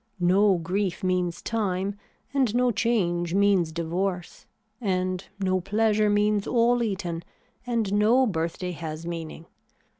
[0.19, 1.95] No grief means time
[2.33, 4.47] and no change means divorce,
[4.81, 7.21] and no pleasure means all eaten,
[7.67, 9.45] and no birthday has meaning.